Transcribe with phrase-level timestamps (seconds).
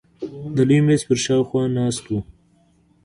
[0.55, 2.19] د لوی مېز پر شاوخوا ناست وو.